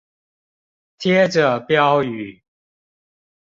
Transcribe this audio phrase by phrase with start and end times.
[0.97, 2.41] 貼著標語